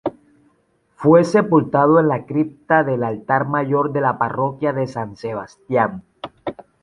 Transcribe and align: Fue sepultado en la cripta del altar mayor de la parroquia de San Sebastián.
Fue 0.95 1.23
sepultado 1.23 1.99
en 1.99 2.07
la 2.07 2.25
cripta 2.25 2.83
del 2.83 3.03
altar 3.03 3.47
mayor 3.47 3.93
de 3.93 4.01
la 4.01 4.17
parroquia 4.17 4.73
de 4.73 4.87
San 4.87 5.15
Sebastián. 5.15 6.03